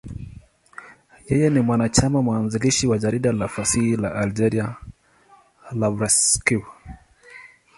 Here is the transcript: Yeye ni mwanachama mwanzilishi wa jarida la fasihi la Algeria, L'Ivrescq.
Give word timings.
Yeye 1.29 1.47
ni 1.51 1.59
mwanachama 1.67 2.19
mwanzilishi 2.21 2.87
wa 2.87 2.97
jarida 2.99 3.31
la 3.31 3.47
fasihi 3.53 3.95
la 3.97 4.15
Algeria, 4.15 4.65
L'Ivrescq. 5.79 6.47